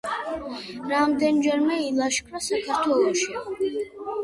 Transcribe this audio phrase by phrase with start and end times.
[0.91, 3.39] რამდენიმეჯერ ილაშქრა საქართველოში.